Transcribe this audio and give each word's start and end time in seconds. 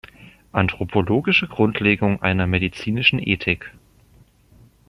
Anthropologische 0.51 1.47
Grundlegung 1.47 2.23
einer 2.23 2.47
medizinischen 2.47 3.19
Ethik"". 3.19 3.71